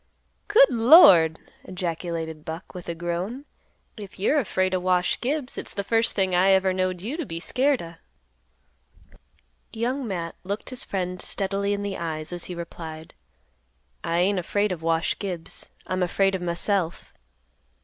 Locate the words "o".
4.73-4.79, 7.83-7.93